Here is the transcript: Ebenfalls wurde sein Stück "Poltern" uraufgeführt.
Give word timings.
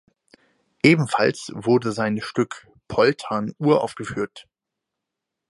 Ebenfalls 0.81 1.51
wurde 1.53 1.91
sein 1.91 2.19
Stück 2.21 2.67
"Poltern" 2.87 3.53
uraufgeführt. 3.59 4.47